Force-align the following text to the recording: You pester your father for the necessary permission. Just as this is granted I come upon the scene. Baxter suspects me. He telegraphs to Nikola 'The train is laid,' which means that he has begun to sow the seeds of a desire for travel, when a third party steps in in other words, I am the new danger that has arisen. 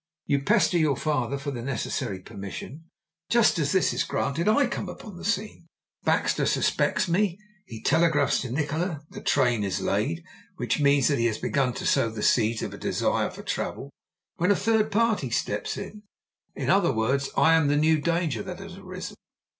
You 0.25 0.41
pester 0.41 0.79
your 0.79 0.95
father 0.97 1.37
for 1.37 1.51
the 1.51 1.61
necessary 1.61 2.19
permission. 2.21 2.85
Just 3.29 3.59
as 3.59 3.71
this 3.71 3.93
is 3.93 4.03
granted 4.03 4.47
I 4.47 4.65
come 4.65 4.89
upon 4.89 5.15
the 5.15 5.23
scene. 5.23 5.67
Baxter 6.05 6.47
suspects 6.47 7.07
me. 7.07 7.37
He 7.67 7.83
telegraphs 7.83 8.41
to 8.41 8.51
Nikola 8.51 9.03
'The 9.11 9.21
train 9.21 9.63
is 9.63 9.79
laid,' 9.79 10.23
which 10.55 10.79
means 10.79 11.07
that 11.09 11.19
he 11.19 11.27
has 11.27 11.37
begun 11.37 11.73
to 11.73 11.85
sow 11.85 12.09
the 12.09 12.23
seeds 12.23 12.63
of 12.63 12.73
a 12.73 12.79
desire 12.79 13.29
for 13.29 13.43
travel, 13.43 13.91
when 14.37 14.49
a 14.49 14.55
third 14.55 14.89
party 14.91 15.29
steps 15.29 15.77
in 15.77 16.01
in 16.55 16.71
other 16.71 16.91
words, 16.91 17.29
I 17.37 17.53
am 17.53 17.67
the 17.67 17.77
new 17.77 18.01
danger 18.01 18.41
that 18.41 18.57
has 18.57 18.77
arisen. 18.77 19.17